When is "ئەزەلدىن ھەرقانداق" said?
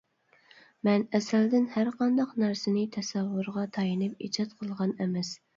1.19-2.33